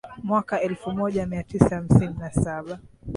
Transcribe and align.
Mwaka 0.23 0.61
elfu 0.61 0.91
moja 0.91 1.25
mia 1.25 1.43
tisa 1.43 1.75
hamsini 1.75 2.13
na 2.19 2.31
saba 2.31 2.79